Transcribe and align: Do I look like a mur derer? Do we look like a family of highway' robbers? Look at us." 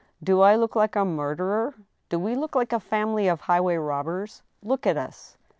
Do 0.23 0.41
I 0.41 0.55
look 0.55 0.75
like 0.75 0.95
a 0.95 1.05
mur 1.05 1.35
derer? 1.35 1.73
Do 2.09 2.17
we 2.17 2.33
look 2.35 2.55
like 2.55 2.73
a 2.73 2.79
family 2.79 3.27
of 3.27 3.41
highway' 3.41 3.75
robbers? 3.77 4.41
Look 4.63 4.87
at 4.87 4.97
us." 4.97 5.37